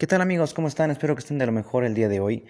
[0.00, 0.54] ¿Qué tal amigos?
[0.54, 0.90] ¿Cómo están?
[0.90, 2.46] Espero que estén de lo mejor el día de hoy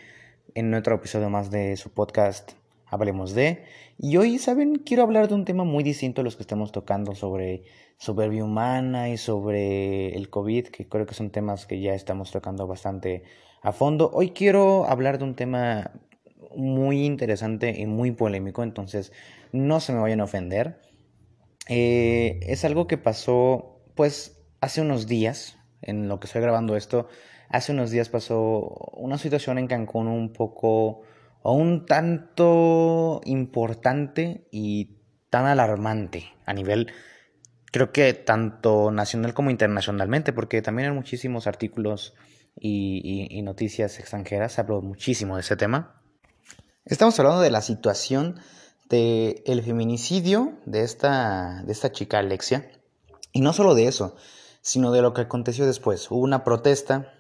[0.55, 2.53] en otro episodio más de su podcast
[2.87, 3.65] Hablemos de.
[3.99, 4.77] Y hoy, ¿saben?
[4.77, 7.65] Quiero hablar de un tema muy distinto a los que estamos tocando sobre
[7.99, 12.69] soberbia humana y sobre el COVID, que creo que son temas que ya estamos tocando
[12.69, 13.25] bastante
[13.63, 14.13] a fondo.
[14.15, 15.91] Hoy quiero hablar de un tema
[16.55, 19.13] muy interesante y muy polémico, entonces
[19.51, 20.81] no se me vayan a ofender.
[21.67, 27.09] Eh, es algo que pasó pues hace unos días, en lo que estoy grabando esto,
[27.51, 31.03] Hace unos días pasó una situación en Cancún un poco
[31.43, 34.99] o un tanto importante y
[35.31, 36.93] tan alarmante a nivel,
[37.73, 42.15] creo que tanto nacional como internacionalmente, porque también hay muchísimos artículos
[42.57, 46.01] y, noticias extranjeras, habló muchísimo de ese tema.
[46.85, 48.39] Estamos hablando de la situación
[48.89, 52.71] del el feminicidio de esta, de esta chica Alexia,
[53.33, 54.17] y no solo de eso,
[54.63, 56.11] sino de lo que aconteció después.
[56.13, 57.20] Hubo una protesta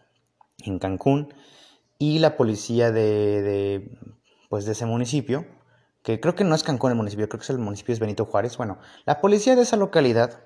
[0.64, 1.32] en Cancún
[1.98, 3.98] y la policía de,
[4.48, 5.46] pues de ese municipio,
[6.02, 8.24] que creo que no es Cancún el municipio, creo que es el municipio es Benito
[8.24, 8.56] Juárez.
[8.56, 10.40] Bueno, la policía de esa localidad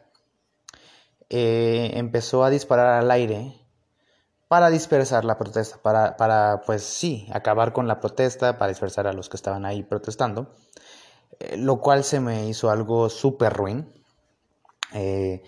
[1.31, 3.55] eh, empezó a disparar al aire
[4.48, 9.12] para dispersar la protesta, para, para, pues sí, acabar con la protesta, para dispersar a
[9.12, 10.55] los que estaban ahí protestando,
[11.41, 13.93] eh, lo cual se me hizo algo súper ruin.
[14.93, 15.43] Eh,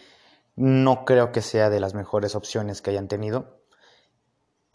[0.56, 3.60] no creo que sea de las mejores opciones que hayan tenido.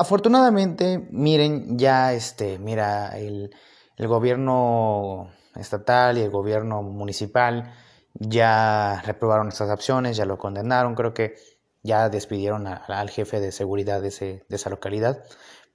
[0.01, 3.51] Afortunadamente, miren, ya este, mira, el,
[3.99, 7.71] gobierno estatal y el gobierno municipal
[8.15, 11.35] ya reprobaron estas opciones, ya lo condenaron, creo que
[11.83, 14.09] ya despidieron al jefe de seguridad de,
[14.49, 15.23] de esa localidad.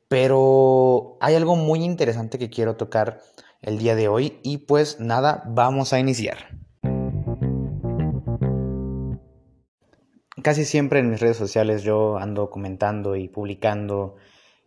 [0.08, 3.20] Pero hay algo muy interesante que quiero tocar
[3.62, 6.65] el día de hoy y pues nada, vamos a iniciar.
[10.46, 14.14] Casi siempre en mis redes sociales yo ando comentando y publicando,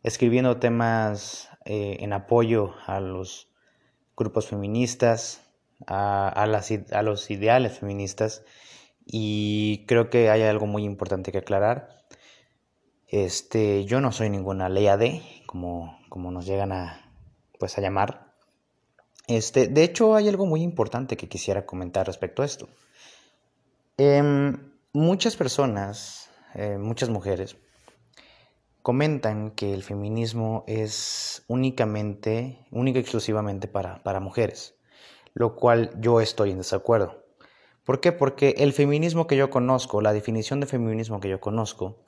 [0.04, 3.48] escribiendo temas eh, en apoyo a los
[4.18, 5.42] grupos feministas,
[5.88, 8.44] a, a los ideales feministas
[9.06, 12.04] y creo que hay algo muy importante que aclarar.
[13.08, 17.10] Este, yo no soy ninguna ley AD, como, como nos llegan a,
[17.58, 18.34] pues, a llamar.
[19.28, 22.68] Este, de hecho, hay algo muy importante que quisiera comentar respecto a esto.
[23.96, 27.58] Em, Muchas personas, eh, muchas mujeres,
[28.82, 34.74] comentan que el feminismo es únicamente, única y exclusivamente para, para mujeres,
[35.36, 37.24] lo cual yo estoy en desacuerdo.
[37.84, 38.12] ¿Por qué?
[38.12, 42.04] Porque el feminismo que yo conozco, la definición de feminismo que yo conozco,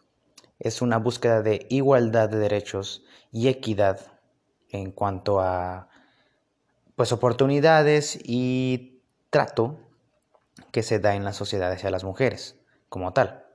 [0.58, 4.20] es una búsqueda de igualdad de derechos y equidad
[4.70, 5.88] en cuanto a
[6.96, 9.78] pues oportunidades y trato
[10.72, 12.58] que se da en la sociedad hacia las mujeres
[12.92, 13.46] como tal.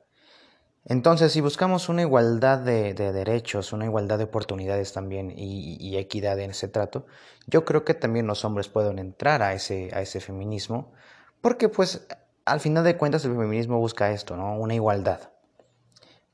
[0.86, 6.52] Entonces, si buscamos una igualdad de, derechos, una igualdad de oportunidades también y, equidad en
[6.52, 7.06] ese trato,
[7.46, 10.94] yo creo que también los hombres pueden entrar a ese, a ese feminismo,
[11.42, 12.08] porque pues
[12.46, 14.56] al final de cuentas el feminismo busca esto, ¿no?
[14.56, 15.32] Una igualdad.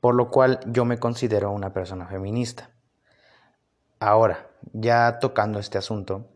[0.00, 2.70] Por lo cual yo me considero una persona feminista.
[3.98, 6.28] Ahora, ya tocando este asunto,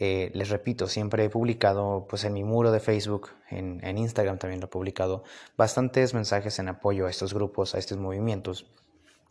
[0.00, 4.60] eh, les repito, siempre he publicado, pues en mi muro de Facebook, en, Instagram también
[4.60, 5.24] lo he publicado,
[5.56, 8.70] bastantes mensajes en apoyo a estos grupos, a estos movimientos,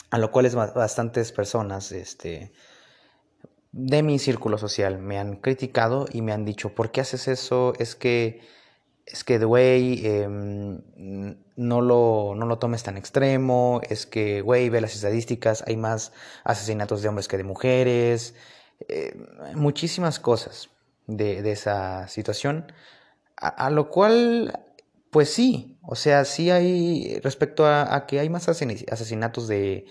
[0.10, 2.52] a lo cual es bastantes personas, este,
[3.72, 7.74] de mi círculo social me han criticado y me han dicho, ¿por qué haces eso?
[7.80, 8.42] Es que,
[9.06, 10.82] es que, güey, em,
[11.56, 16.12] no, lo, no lo tomes tan extremo, es que, güey, ve las estadísticas, hay más
[16.44, 18.36] asesinatos de hombres que de mujeres,
[18.88, 19.18] eh,
[19.56, 20.70] muchísimas cosas
[21.08, 22.72] de, esa situación,
[23.36, 24.66] a, lo cual,
[25.10, 29.86] pues sí, o sea, sí hay respecto a, que hay más asesinatos de,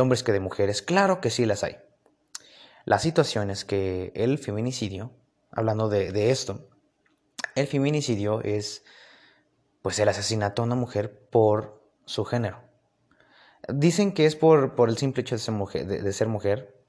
[0.00, 1.78] hombres que de mujeres, claro que sí las hay.
[2.84, 5.12] La situación es que el feminicidio,
[5.50, 6.68] hablando de, esto,
[7.54, 8.84] el feminicidio es
[9.82, 12.62] pues el asesinato a una mujer por su género.
[13.68, 16.79] Dicen que es por, por el simple hecho de de ser mujer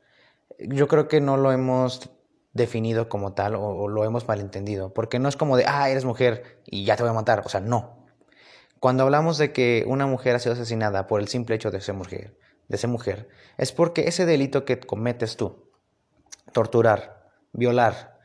[0.68, 2.10] yo creo que no lo hemos
[2.54, 6.62] definido como tal o, lo hemos malentendido, porque no es como de, ah, eres mujer
[6.66, 8.06] y ya te voy a matar, o sea, no.
[8.80, 11.96] Cuando hablamos de que una mujer ha sido asesinada por el simple hecho de ser
[11.96, 12.38] mujer,
[12.68, 15.70] de ser mujer, es porque ese delito que cometes tú,
[16.52, 18.20] torturar, violar,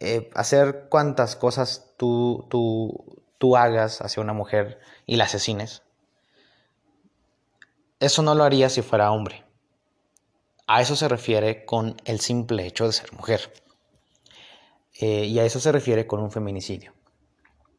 [0.00, 5.82] eh, hacer cuantas cosas tú, tú, tú hagas hacia una mujer y la asesines,
[8.00, 9.44] eso no lo haría si fuera hombre.
[10.66, 13.52] A eso se refiere con el simple hecho de ser mujer.
[15.00, 16.92] Eh, y a eso se refiere con un feminicidio.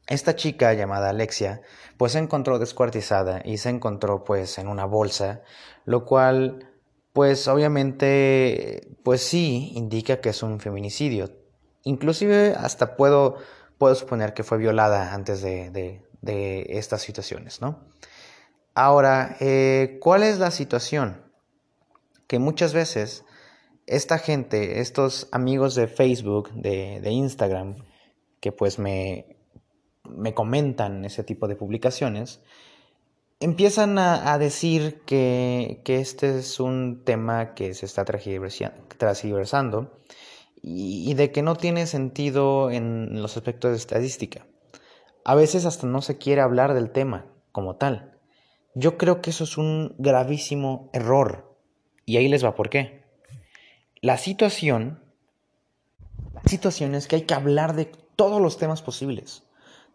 [0.07, 1.61] Esta chica llamada Alexia,
[1.97, 5.41] pues se encontró descuartizada y se encontró pues en una bolsa,
[5.85, 6.75] lo cual
[7.15, 11.31] pues obviamente, pues sí, indica que es un feminicidio.
[11.83, 13.37] Inclusive hasta puedo,
[13.77, 16.01] puedo suponer que fue violada antes de,
[16.69, 17.79] estas situaciones, ¿no?
[18.73, 21.24] Ahora, eh, ¿cuál es la situación?
[22.27, 23.23] Que muchas veces
[23.87, 27.75] esta gente, estos amigos de Facebook, de, Instagram,
[28.39, 29.37] que pues me,
[30.09, 32.41] me comentan ese tipo de publicaciones,
[33.39, 39.99] empiezan a, decir que, este es un tema que se está transversando
[40.61, 44.47] y, y, de que no tiene sentido en los aspectos de estadística.
[45.23, 48.19] A veces hasta no se quiere hablar del tema como tal.
[48.73, 51.54] Yo creo que eso es un gravísimo error.
[52.05, 53.03] Y ahí les va por qué.
[54.01, 55.03] La situación,
[56.33, 57.85] la situación es que hay que hablar de
[58.15, 59.45] todos los temas posibles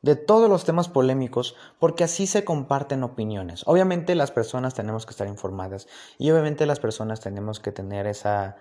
[0.03, 3.62] de todos los temas polémicos, porque así se comparten opiniones.
[3.67, 8.56] Obviamente las personas tenemos que estar informadas y obviamente las personas tenemos que tener esa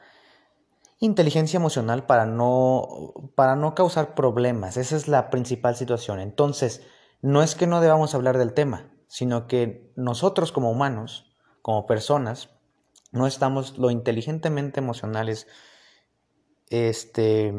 [0.99, 4.75] inteligencia emocional para no, para no causar problemas.
[4.75, 6.19] Esa es la principal situación.
[6.19, 6.81] Entonces,
[7.21, 12.49] no es que no debamos hablar del tema, sino que nosotros como humanos, como personas,
[13.11, 15.47] no estamos lo inteligentemente emocionales,
[16.69, 17.53] este,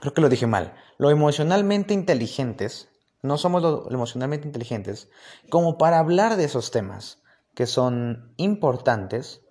[0.00, 2.88] creo que lo dije mal, lo emocionalmente inteligentes,
[3.22, 5.10] no somos lo, emocionalmente inteligentes,
[5.48, 7.22] como para hablar de esos temas
[7.54, 9.42] que son importantes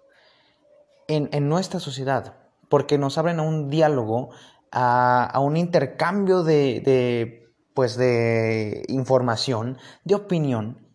[1.08, 2.38] en, nuestra sociedad,
[2.70, 4.30] porque nos abren a un diálogo,
[4.72, 10.91] a, un intercambio de, de, pues de información, de opinión,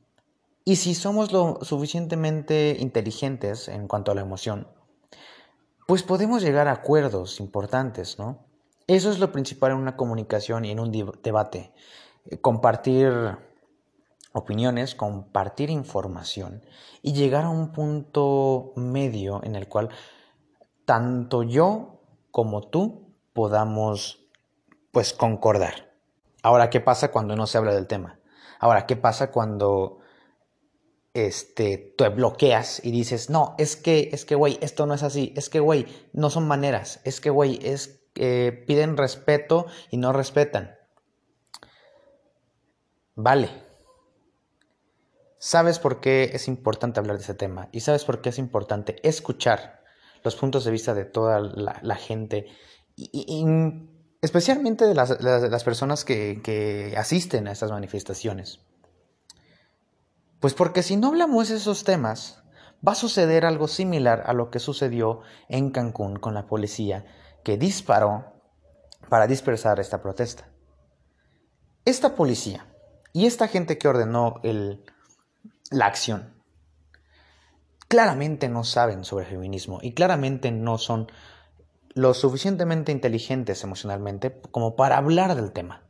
[0.69, 4.67] y si somos lo suficientemente inteligentes en cuanto a la emoción,
[5.87, 8.45] pues podemos llegar a acuerdos importantes, ¿no?
[8.89, 10.91] Eso es lo principal en una comunicación y en un
[11.23, 11.73] debate.
[12.25, 13.13] Eh, compartir
[14.33, 16.65] opiniones, compartir información
[17.01, 19.91] y llegar a un punto medio en el cual
[20.85, 22.01] tanto yo
[22.33, 24.27] como tú podamos
[24.91, 25.93] pues concordar.
[26.43, 28.19] Ahora, ¿qué pasa cuando no se habla del tema?
[28.59, 30.01] Ahora, ¿qué pasa cuando
[31.17, 35.33] este, te bloqueas y dices, no, es que, es que, güey, esto no es así,
[35.37, 40.77] es que, güey, no son maneras, es que, güey, es piden respeto y no respetan.
[43.15, 43.51] Vale.
[45.39, 47.69] ¿Sabes por qué es importante hablar de ese tema?
[47.73, 49.83] ¿Y sabes por qué es importante escuchar
[50.25, 52.47] los puntos de vista de toda la, gente?
[52.97, 53.45] Y,
[54.23, 58.61] especialmente de las, personas que, que asisten a estas manifestaciones.
[60.41, 62.43] Pues porque si no hablamos esos temas,
[62.87, 67.05] va a suceder algo similar a lo que sucedió en Cancún con la policía
[67.43, 68.33] que disparó
[69.09, 70.49] para dispersar esta protesta.
[71.85, 72.67] Esta policía
[73.13, 74.41] y esta gente que ordenó
[75.71, 76.35] la acción
[77.89, 81.11] claramente no saben sobre feminismo y claramente no son
[81.95, 85.83] lo suficientemente inteligentes emocionalmente como para hablar del tema,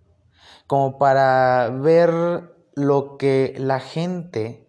[0.66, 4.69] como para ver lo que la gente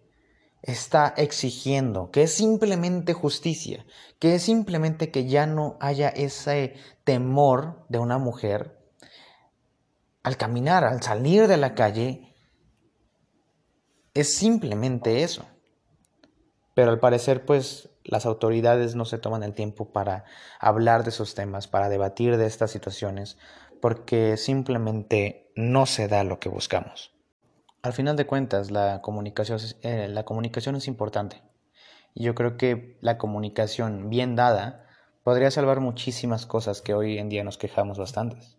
[0.62, 3.86] está exigiendo, que es simplemente justicia,
[4.18, 6.74] que es simplemente que ya no haya ese
[7.04, 8.78] temor de una mujer
[10.22, 12.34] al caminar, al salir de la calle,
[14.14, 15.46] es simplemente eso.
[16.74, 20.24] Pero al parecer, pues las autoridades no se toman el tiempo para
[20.60, 23.36] hablar de esos temas, para debatir de estas situaciones,
[23.80, 27.17] porque simplemente no se da lo que buscamos.
[27.80, 31.42] Al final de cuentas, la comunicación, eh, la comunicación es importante.
[32.12, 34.84] Y yo creo que la comunicación bien dada
[35.22, 38.58] podría salvar muchísimas cosas que hoy en día nos quejamos bastantes.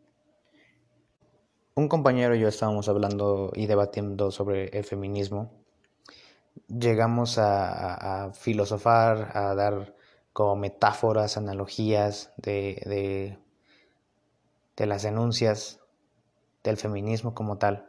[1.76, 5.52] Un compañero y yo estábamos hablando y debatiendo sobre el feminismo.
[6.68, 9.96] Llegamos a, filosofar, a dar
[10.32, 13.38] como metáforas, analogías de,
[14.78, 15.82] de las denuncias
[16.64, 17.89] del feminismo como tal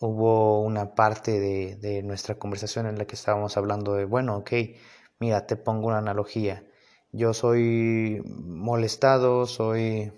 [0.00, 4.52] hubo una parte de, nuestra conversación en la que estábamos hablando de, bueno, ok,
[5.18, 6.64] mira, te pongo una analogía.
[7.12, 10.12] Yo soy molestado, soy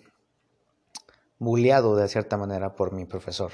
[1.39, 3.53] bulleado de cierta manera por mi profesor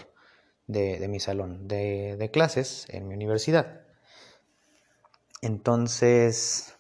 [0.66, 3.83] de, mi salón de, de, clases en mi universidad.
[5.43, 6.75] Entonces,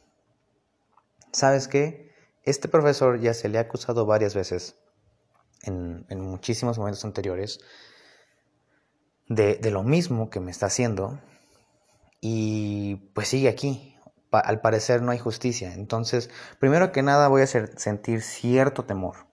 [1.32, 2.14] ¿sabes qué?
[2.44, 4.76] Este profesor ya se le ha acusado varias veces
[5.62, 7.60] en, en muchísimos momentos anteriores
[9.28, 11.20] de, lo mismo que me está haciendo
[12.20, 13.96] y pues sigue aquí.
[14.30, 15.74] al parecer no hay justicia.
[15.74, 19.26] Entonces, primero que nada voy a sentir cierto temor,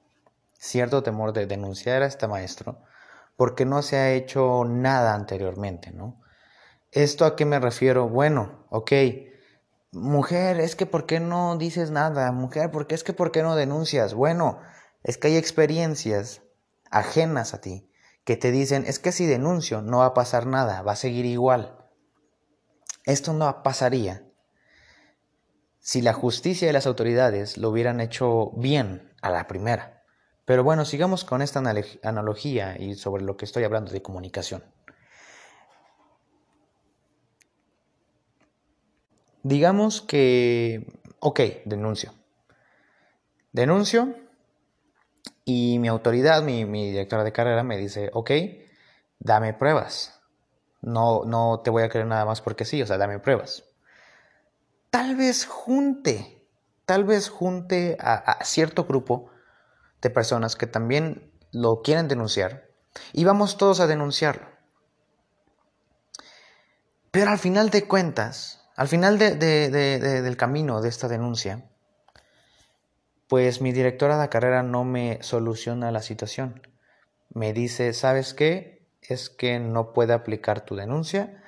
[0.59, 2.77] cierto temor de denunciar a este maestro
[3.35, 6.21] porque no se ha hecho nada anteriormente, ¿no?
[6.91, 8.07] ¿Esto a qué me refiero?
[8.07, 8.91] Bueno, ok,
[9.91, 12.31] mujer, es que ¿por qué no dices nada?
[12.31, 14.13] Mujer, ¿por qué es que ¿por qué no denuncias?
[14.13, 14.59] Bueno,
[15.03, 16.43] es que hay experiencias
[16.91, 17.90] ajenas a ti
[18.31, 21.25] que te dicen, es que si denuncio no va a pasar nada, va a seguir
[21.25, 21.77] igual.
[23.03, 24.23] Esto no pasaría
[25.79, 30.05] si la justicia y las autoridades lo hubieran hecho bien a la primera.
[30.45, 31.61] Pero bueno, sigamos con esta
[32.03, 34.63] analogía y sobre lo que estoy hablando de comunicación.
[39.43, 40.87] Digamos que,
[41.19, 42.13] ok, denuncio.
[43.51, 44.15] Denuncio
[45.51, 48.31] y mi autoridad, mi, directora de carrera me dice, ok,
[49.19, 50.21] dame pruebas.
[50.81, 53.65] No, no te voy a creer nada más porque sí, o sea, dame pruebas.
[54.89, 56.47] Tal vez junte,
[56.85, 59.29] tal vez junte a, a cierto grupo
[60.01, 62.69] de personas que también lo quieren denunciar
[63.13, 64.47] y vamos todos a denunciarlo.
[67.11, 71.70] Pero al final de cuentas, al final del camino de esta denuncia,
[73.31, 76.67] pues mi directora de carrera no me soluciona la situación.
[77.29, 78.85] Me dice, ¿sabes qué?
[79.01, 81.41] Es que no puede aplicar tu denuncia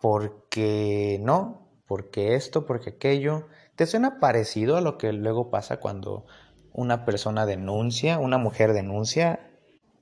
[0.00, 3.46] porque no, porque esto, porque aquello.
[3.76, 6.26] ¿Te suena parecido a lo que luego pasa cuando
[6.72, 9.52] una persona denuncia, una mujer denuncia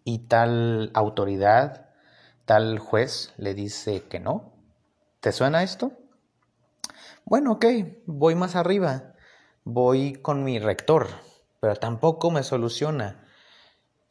[0.05, 1.91] y tal autoridad,
[2.47, 4.55] tal juez le dice que no?
[5.21, 5.93] ¿Te suena esto?
[7.27, 7.67] Bueno, ok,
[8.07, 9.13] voy más arriba,
[9.69, 11.09] voy con mi rector,
[11.61, 13.25] pero tampoco me soluciona.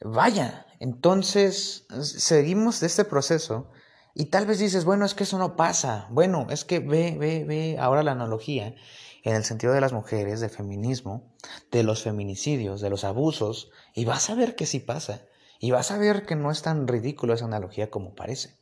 [0.02, 3.72] Vaya, entonces seguimos de este proceso
[4.14, 6.08] y tal vez dices, bueno, es que eso no pasa.
[6.12, 8.76] Bueno, es que ve, ve, ve ahora la analogía
[9.24, 11.34] en el sentido de las mujeres, del feminismo,
[11.72, 15.22] de los feminicidios, de los abusos, y vas a ver que sí pasa.
[15.60, 18.56] Y vas a ver que no es tan ridículo esa analogía como parece.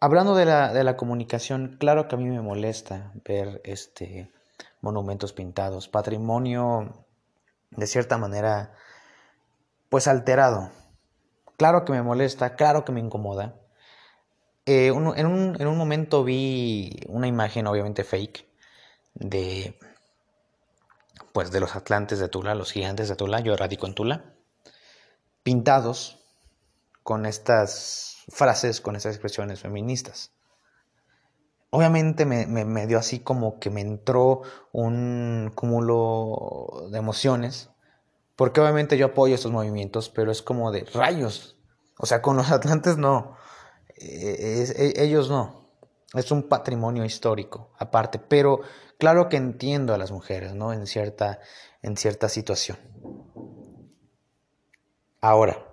[0.00, 4.32] Hablando de la, de la comunicación, claro que a mí me molesta ver este,
[4.80, 7.06] monumentos pintados, patrimonio
[7.70, 8.74] de cierta manera,
[9.88, 10.70] pues alterado.
[11.56, 13.54] Claro que me molesta, claro que me incomoda.
[14.66, 18.46] Eh, en, un, en, un, momento vi una imagen, obviamente fake,
[19.14, 19.78] de
[21.32, 24.34] pues de los atlantes de Tula, los gigantes de Tula, yo radico en Tula,
[25.42, 26.18] pintados
[27.02, 30.30] con estas frases con esas expresiones feministas.
[31.74, 37.70] Obviamente me, dio así como que me entró un cúmulo de emociones,
[38.36, 41.56] porque obviamente yo apoyo estos movimientos, pero es como de rayos.
[41.98, 43.36] O sea, con los atlantes no,
[43.96, 45.62] eh, e, ellos no.
[46.14, 48.60] Es un patrimonio histórico aparte, pero
[48.98, 50.74] claro que entiendo a las mujeres, ¿no?
[50.74, 51.40] En cierta,
[51.80, 52.76] en cierta situación.
[55.22, 55.72] Ahora,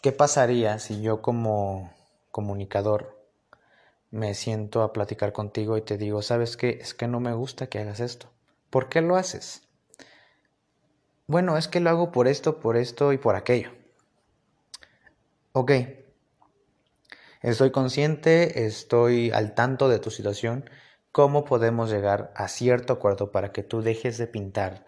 [0.00, 1.92] ¿Qué pasaría si yo como
[2.30, 3.17] comunicador
[4.10, 7.68] me siento a platicar contigo y te digo, sabes qué, es que no me gusta
[7.68, 8.30] que hagas esto?
[8.70, 9.68] ¿Por qué lo haces?
[11.26, 13.70] Bueno, es que lo hago por esto, por esto y por aquello.
[15.52, 15.72] Ok,
[17.42, 20.70] estoy consciente, estoy al tanto de tu situación.
[21.12, 24.84] ¿Cómo podemos llegar a cierto acuerdo para que tú dejes de pintar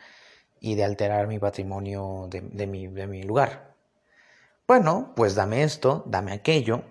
[0.61, 3.75] y de alterar mi patrimonio de, mi, de mi lugar?
[4.67, 6.85] Bueno, pues dame esto, dame aquello,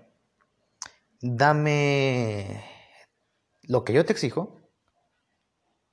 [1.21, 2.63] dame
[3.63, 4.59] lo que yo te exijo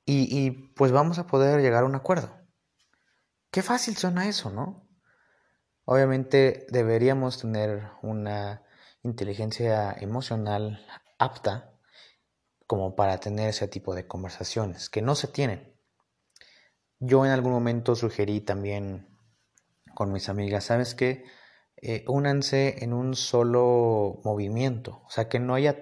[0.08, 2.30] y, pues vamos a poder llegar a un acuerdo.
[3.50, 4.88] Qué fácil suena eso, ¿no?
[5.84, 8.62] Obviamente deberíamos tener una
[9.02, 10.86] inteligencia emocional
[11.18, 11.72] apta
[12.66, 15.76] como para tener ese tipo de conversaciones que no se tienen.
[16.98, 19.08] Yo en algún momento sugerí también
[19.94, 21.24] con mis amigas, ¿sabes qué?
[21.82, 25.76] Eh, únanse en un solo movimiento, o sea, que no haya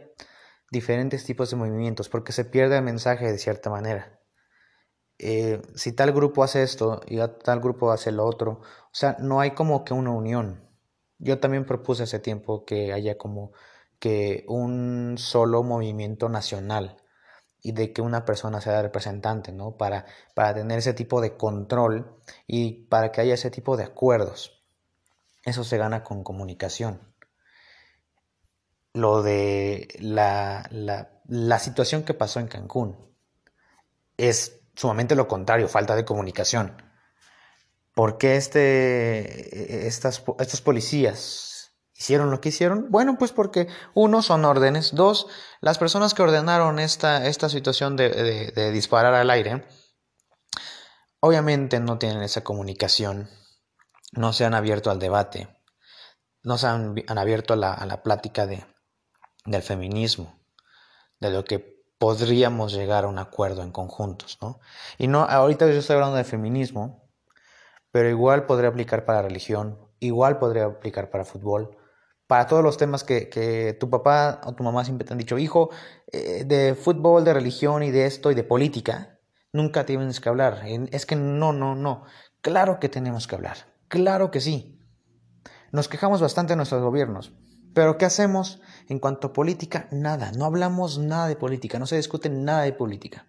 [0.71, 4.21] diferentes tipos de movimientos, porque se pierde el mensaje de cierta manera.
[5.19, 9.41] Eh, si tal grupo hace esto y tal grupo hace lo otro, o sea, no
[9.41, 10.69] hay como que una unión.
[11.19, 13.53] Yo también propuse hace tiempo que haya como
[13.99, 16.99] que un solo movimiento nacional
[17.63, 19.77] y de que una persona sea representante, ¿no?
[19.77, 24.54] Para, para tener ese tipo de control y para que haya ese tipo de acuerdos.
[25.45, 27.01] Eso se gana con comunicación.
[28.95, 32.97] Lo de la, la, situación que pasó en Cancún
[34.17, 36.81] es sumamente lo contrario, falta de comunicación.
[37.93, 42.91] ¿Por qué este, estas, estos policías hicieron lo que hicieron?
[42.91, 45.27] Bueno, pues porque uno son órdenes, dos,
[45.61, 49.65] las personas que ordenaron esta, esta situación de, de disparar al aire,
[51.21, 53.29] obviamente no tienen esa comunicación
[54.17, 55.49] no se han abierto al debate,
[56.43, 58.65] no se han, abierto a la, plática de,
[59.45, 60.41] del feminismo,
[61.21, 64.61] de lo que podríamos llegar a un acuerdo en conjuntos, ¿no?
[64.99, 67.11] Y no, ahorita yo estoy hablando de feminismo,
[67.91, 71.77] pero igual podría aplicar para religión, igual podría aplicar para fútbol,
[72.27, 75.71] para todos los temas que, tu papá o tu mamá siempre te han dicho, hijo,
[76.11, 79.21] eh, de fútbol, de religión y de esto y de política,
[79.53, 80.63] nunca tienes que hablar.
[80.91, 82.05] Es que no, no, no.
[82.41, 83.74] Claro que tenemos que hablar.
[83.89, 84.81] Claro que sí.
[85.73, 87.33] Nos quejamos bastante de nuestros gobiernos.
[87.75, 89.89] Pero ¿qué hacemos en cuanto a política?
[89.91, 90.33] Nada.
[90.33, 91.79] No hablamos nada de política.
[91.79, 93.27] No se discute nada de política.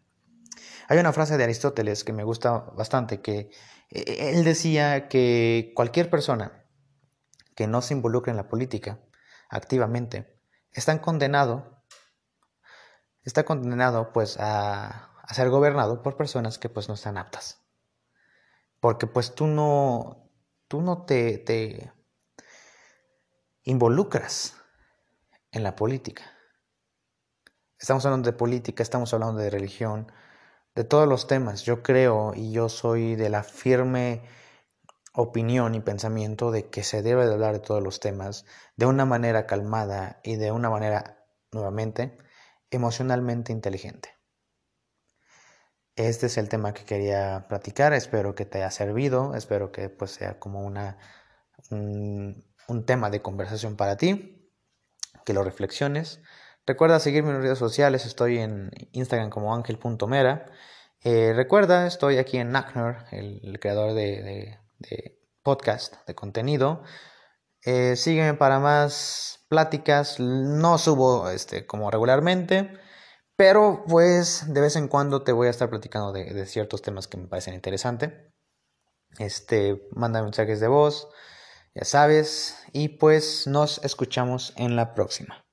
[0.88, 3.50] Hay una frase de Aristóteles que me gusta bastante, que
[3.90, 6.66] eh, él decía que cualquier persona
[7.56, 9.00] que no se involucre en la política
[9.50, 10.40] activamente,
[10.72, 11.84] están condenado,
[13.24, 17.62] está condenado pues a, ser gobernado por personas que pues no están aptas.
[18.80, 20.25] Porque pues tú no,
[20.76, 21.94] tú no te, te
[23.64, 24.58] involucras
[25.54, 26.24] en la política.
[27.80, 30.12] Estamos hablando de política, estamos hablando de religión,
[30.76, 31.64] de todos los temas.
[31.64, 34.24] Yo creo y yo soy de la firme
[35.14, 39.06] opinión y pensamiento de que se debe de hablar de todos los temas de una
[39.06, 42.18] manera calmada y de una manera, nuevamente,
[42.70, 44.15] emocionalmente inteligente.
[45.96, 50.12] Este es el tema que quería platicar, espero que te haya servido, espero que pues
[50.12, 50.98] sea como una,
[51.72, 52.44] un,
[52.86, 54.52] tema de conversación para ti,
[55.26, 56.22] que lo reflexiones.
[56.66, 60.48] Recuerda seguirme en redes sociales, estoy en Instagram como ángel.mera.
[61.02, 64.60] Eh, recuerda, estoy aquí en Nackner, el, creador de
[65.44, 66.84] podcast, de contenido.
[67.66, 70.20] Eh, sígueme para más pláticas.
[70.20, 72.72] No subo este, como regularmente,
[73.36, 77.18] pero pues de vez en cuando te voy a estar platicando de, ciertos temas que
[77.18, 78.14] me parecen interesantes.
[79.18, 81.08] Este, manda mensajes de voz,
[81.74, 85.46] ya sabes, y pues nos escuchamos en la próxima.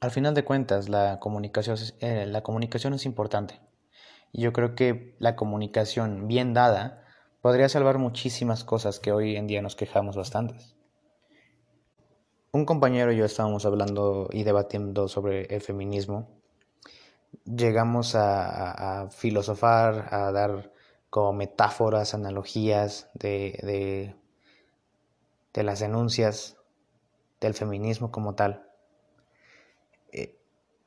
[0.00, 3.60] Al final de cuentas, la comunicación, eh, la comunicación es importante.
[4.32, 7.04] Y yo creo que la comunicación bien dada
[7.40, 10.76] podría salvar muchísimas cosas que hoy en día nos quejamos bastantes.
[12.52, 16.35] Un compañero y yo estábamos hablando y debatiendo sobre el feminismo.
[17.44, 20.72] Llegamos a, filosofar, a dar
[21.10, 24.14] como metáforas, analogías de,
[25.52, 26.56] de, las denuncias
[27.40, 28.68] del feminismo como tal.
[30.12, 30.36] Eh,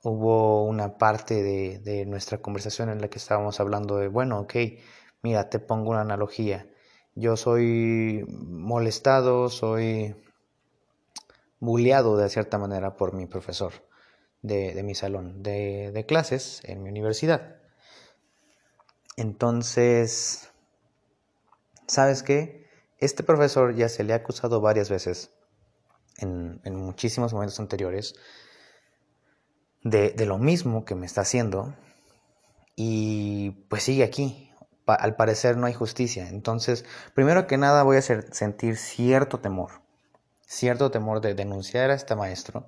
[0.03, 4.55] hubo una parte de, de, nuestra conversación en la que estábamos hablando de, bueno, ok,
[5.21, 6.67] Mira, te pongo una analogía.
[7.15, 10.15] Yo soy molestado, soy
[11.59, 13.73] bulleado de cierta manera por mi profesor
[14.41, 17.57] de, mi salón de, de clases en mi universidad.
[19.17, 20.49] Entonces,
[21.87, 22.67] ¿sabes qué?
[22.99, 25.31] Este profesor ya se le ha acusado varias veces
[26.17, 28.15] en, en muchísimos momentos anteriores
[29.83, 31.75] de, de, lo mismo que me está haciendo
[32.75, 34.49] y pues sigue aquí
[34.97, 36.27] al parecer no hay justicia.
[36.29, 39.81] Entonces, primero que nada voy a sentir cierto temor,
[40.45, 42.67] cierto temor de denunciar a este maestro,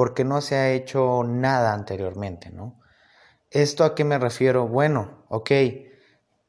[0.00, 2.80] porque no se ha hecho nada anteriormente, ¿no?
[3.50, 4.66] ¿Esto a qué me refiero?
[4.66, 5.50] Bueno, ok,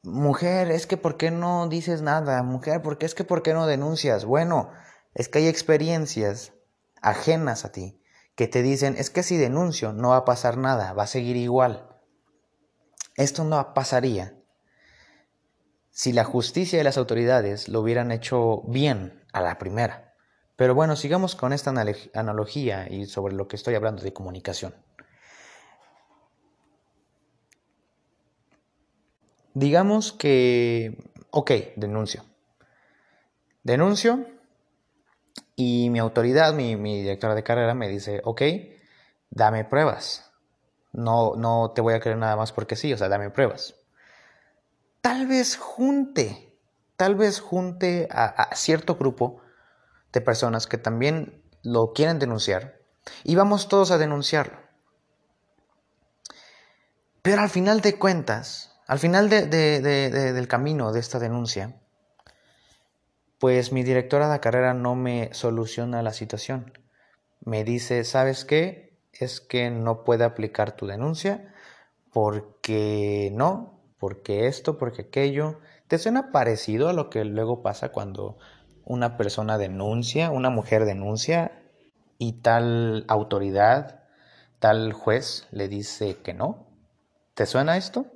[0.04, 2.42] mujer, es que ¿por qué no dices nada?
[2.44, 4.24] Mujer, ¿por qué es que ¿por qué no denuncias?
[4.24, 4.70] Bueno,
[5.12, 6.54] es que hay experiencias
[7.02, 8.00] ajenas a ti
[8.36, 11.36] que te dicen, es que si denuncio no va a pasar nada, va a seguir
[11.36, 11.90] igual.
[13.16, 14.34] Esto no pasaría
[15.90, 20.11] si la justicia y las autoridades lo hubieran hecho bien a la primera.
[20.56, 21.72] Pero bueno, sigamos con esta
[22.14, 24.74] analogía y sobre lo que estoy hablando de comunicación.
[29.54, 30.96] Digamos que,
[31.30, 32.24] ok, denuncio.
[33.62, 34.26] Denuncio
[35.56, 38.42] y mi autoridad, mi, directora de carrera me dice, ok,
[39.30, 40.32] dame pruebas.
[40.92, 43.74] No, no te voy a creer nada más porque sí, o sea, dame pruebas
[45.02, 46.56] tal vez junte,
[46.96, 49.41] tal vez junte a, cierto grupo
[50.12, 52.80] de personas que también lo quieren denunciar
[53.24, 54.58] y vamos todos a denunciarlo.
[57.22, 61.80] Pero al final de cuentas, al final del camino de esta denuncia,
[63.38, 66.72] pues mi directora de carrera no me soluciona la situación.
[67.44, 68.98] Me dice, ¿sabes qué?
[69.12, 71.52] Es que no puede aplicar tu denuncia
[72.12, 75.60] porque no, porque esto, porque aquello.
[75.88, 78.38] ¿Te suena parecido a lo que luego pasa cuando
[78.84, 81.52] una persona denuncia, una mujer denuncia
[82.18, 84.04] y tal autoridad,
[84.58, 86.66] tal juez le dice que no?
[87.34, 88.06] ¿Te suena esto?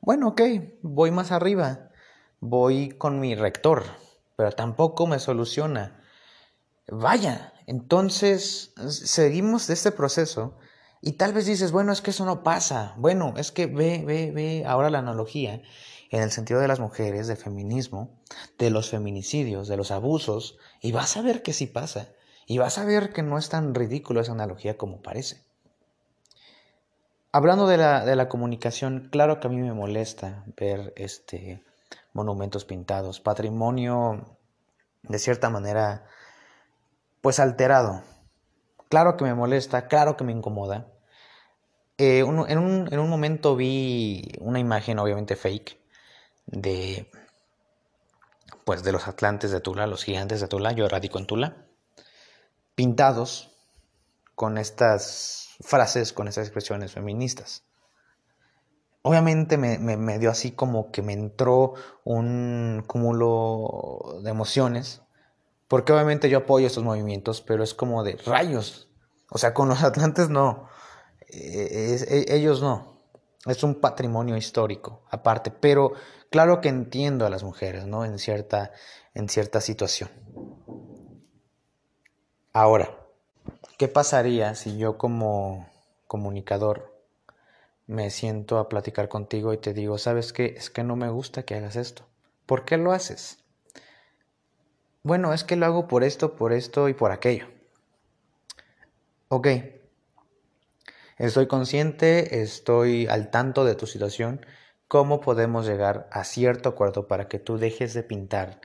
[0.00, 0.42] Bueno, ok,
[0.82, 1.90] voy más arriba,
[2.40, 3.84] voy con mi rector,
[4.36, 6.00] pero tampoco me soluciona.
[6.88, 10.58] Vaya, entonces seguimos de este proceso
[11.06, 12.94] Y tal vez dices, bueno, es que eso no pasa.
[12.96, 15.60] Bueno, es que ve, ve, ve ahora la analogía
[16.14, 18.08] en el sentido de las mujeres, del feminismo,
[18.56, 22.06] de los feminicidios, de los abusos, y vas a ver que sí pasa.
[22.46, 25.42] Y vas a ver que no es tan ridículo esa analogía como parece.
[27.32, 31.64] Hablando de la, de la comunicación, claro que a mí me molesta ver este,
[32.12, 34.38] monumentos pintados, patrimonio
[35.02, 36.06] de cierta manera,
[37.22, 38.04] pues alterado.
[38.88, 40.86] Claro que me molesta, claro que me incomoda.
[41.98, 45.83] Eh, en, un, en, un, momento vi una imagen, obviamente fake,
[46.46, 47.10] de
[48.64, 51.66] pues de los atlantes de Tula, los gigantes de Tula, yo radico en Tula,
[52.74, 53.50] pintados
[54.34, 57.64] con estas frases, con estas expresiones feministas.
[59.02, 65.02] Obviamente me, me, dio así como que me entró un cúmulo de emociones,
[65.68, 68.88] porque obviamente yo apoyo estos movimientos, pero es como de rayos.
[69.30, 70.68] O sea, con los atlantes no,
[71.28, 72.93] eh, e, ellos no.
[73.46, 75.92] Es un patrimonio histórico aparte, pero
[76.30, 78.04] claro que entiendo a las mujeres, ¿no?
[78.04, 78.72] En cierta,
[79.12, 80.10] en cierta situación.
[82.52, 82.96] Ahora,
[83.78, 85.68] ¿qué pasaría si yo como
[86.06, 86.94] comunicador
[87.86, 90.54] me siento a platicar contigo y te digo, ¿sabes qué?
[90.56, 92.04] Es que no me gusta que hagas esto.
[92.46, 93.38] ¿Por qué lo haces?
[95.02, 97.46] Bueno, es que lo hago por esto, por esto y por aquello.
[99.28, 99.48] Ok.
[101.16, 104.44] Estoy consciente, estoy al tanto de tu situación.
[104.88, 108.60] ¿Cómo podemos llegar a cierto acuerdo para que tú dejes de pintar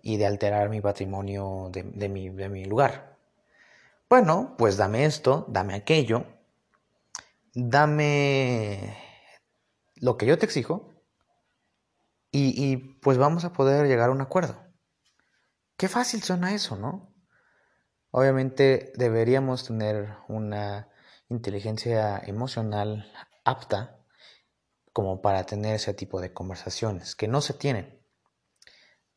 [0.00, 3.18] y de alterar mi patrimonio de, mi, lugar?
[4.08, 6.24] Bueno, pues dame esto, dame aquello,
[7.54, 8.96] dame
[9.96, 10.94] lo que yo te exijo
[12.30, 14.56] y, pues vamos a poder llegar a un acuerdo.
[15.76, 17.12] Qué fácil suena eso, ¿no?
[18.10, 20.91] Obviamente deberíamos tener una
[21.32, 23.10] inteligencia emocional
[23.44, 23.98] apta
[24.92, 28.00] como para tener ese tipo de conversaciones que no se tienen.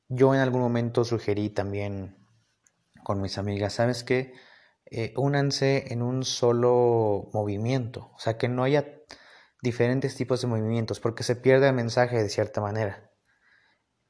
[0.08, 2.18] Yo en algún momento sugerí también
[3.04, 4.34] con mis amigas, ¿sabes qué?
[4.86, 8.86] eh, únanse en un solo movimiento, o sea, que no haya
[9.62, 13.12] diferentes tipos de movimientos, porque se pierde el mensaje de cierta manera.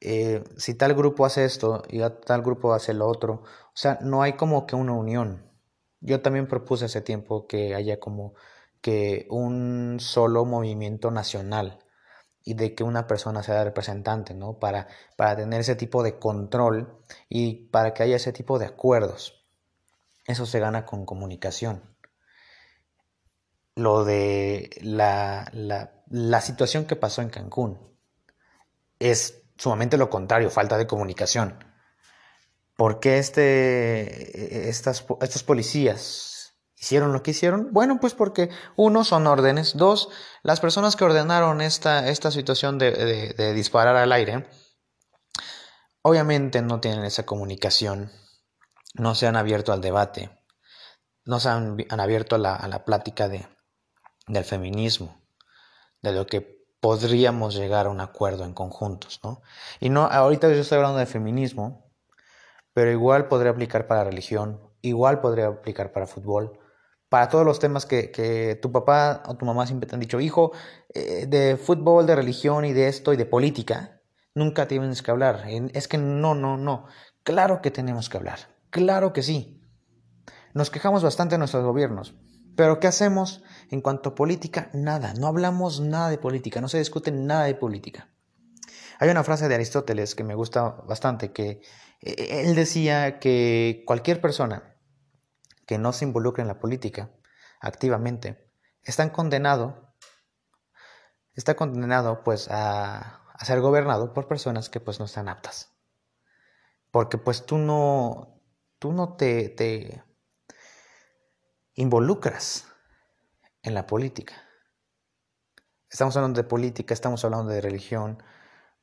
[0.00, 4.22] Eh, si tal grupo hace esto y tal grupo hace lo otro, o sea, no
[4.22, 5.45] hay como que una unión.
[6.06, 8.34] Yo también propuse hace tiempo que haya como
[8.80, 11.80] que un solo movimiento nacional
[12.44, 14.60] y de que una persona sea representante, ¿no?
[14.60, 16.96] Para, para tener ese tipo de control
[17.28, 19.44] y para que haya ese tipo de acuerdos.
[20.28, 21.82] Eso se gana con comunicación.
[23.74, 27.80] Lo de la, la, situación que pasó en Cancún
[29.00, 31.58] es sumamente lo contrario, falta de comunicación.
[32.76, 37.72] ¿Por qué este, estas, estos policías hicieron lo que hicieron?
[37.72, 40.10] Bueno, pues porque uno son órdenes, dos,
[40.42, 44.46] las personas que ordenaron esta, esta situación de, de disparar al aire,
[46.02, 48.10] obviamente no tienen esa comunicación
[48.98, 50.30] no se han abierto al debate,
[51.24, 53.46] no se han, abierto a la, plática de,
[54.26, 55.22] del feminismo,
[56.02, 59.42] de lo que podríamos llegar a un acuerdo en conjuntos, ¿no?
[59.80, 61.85] Y no, ahorita yo estoy hablando de feminismo,
[62.76, 66.60] pero igual podría aplicar para religión, igual podría aplicar para fútbol,
[67.08, 70.52] para todos los temas que, tu papá o tu mamá siempre te han dicho, hijo,
[70.92, 74.02] eh, de fútbol, de religión y de esto y de política,
[74.34, 75.46] nunca tienes que hablar.
[75.72, 76.84] Es que no, no, no.
[77.22, 78.40] Claro que tenemos que hablar.
[78.68, 79.62] Claro que sí.
[80.52, 82.14] Nos quejamos bastante de nuestros gobiernos.
[82.56, 84.68] Pero ¿qué hacemos en cuanto a política?
[84.74, 85.14] Nada.
[85.14, 86.60] No hablamos nada de política.
[86.60, 88.10] No se discute nada de política.
[88.98, 91.62] Hay una frase de Aristóteles que me gusta bastante, que
[92.00, 94.76] él decía que cualquier persona
[95.66, 97.10] que no se involucre en la política
[97.60, 98.50] activamente
[98.82, 99.94] está condenado,
[101.34, 105.72] está condenado pues a, ser gobernado por personas que pues no están aptas.
[106.90, 108.40] Porque pues tú no,
[108.78, 110.02] tú no te
[111.74, 112.66] involucras
[113.62, 114.34] en la política.
[115.90, 118.22] Estamos hablando de política, estamos hablando de religión,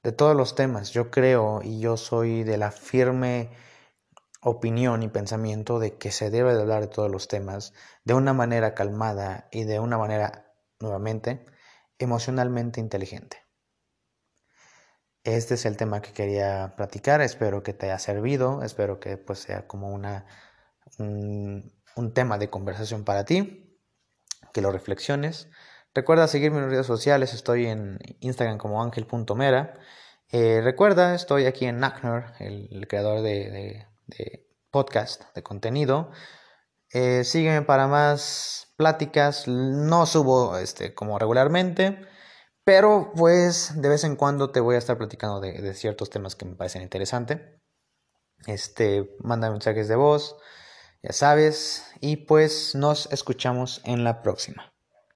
[0.04, 0.92] de todos los temas.
[0.92, 3.50] Yo creo y yo soy de la firme
[4.42, 8.34] opinión y pensamiento de que se debe de hablar de todos los temas de una
[8.34, 11.46] manera calmada y de una manera, nuevamente,
[11.98, 13.38] emocionalmente inteligente.
[15.24, 19.40] Este es el tema que quería platicar, espero que te haya servido, espero que pues
[19.40, 20.26] sea como una,
[21.00, 21.72] un,
[22.14, 23.80] tema de conversación para ti,
[24.54, 25.50] que lo reflexiones.
[25.96, 29.76] Recuerda seguirme en redes sociales, estoy en Instagram como ángel.mera.
[30.32, 33.86] Eh, recuerda, estoy aquí en Nackner, el, creador de,
[34.72, 36.10] podcast, de contenido.
[36.92, 39.48] Eh, sígueme para más pláticas.
[39.48, 42.00] No subo este, como regularmente,
[42.64, 46.46] pero pues de vez en cuando te voy a estar platicando de, ciertos temas que
[46.46, 47.40] me parecen interesantes.
[48.48, 50.38] Este, manda mensajes de voz,
[51.04, 54.73] ya sabes, y pues nos escuchamos en la próxima.